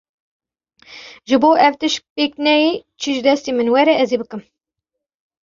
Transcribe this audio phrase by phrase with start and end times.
[1.29, 4.41] Ji bo ev tişt pêk neyê çi ji destên min were ez ê bikim.